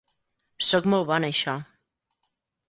Sóc 0.69 0.87
molt 0.93 1.07
bo 1.11 1.15
en 1.19 1.27
això. 1.29 1.55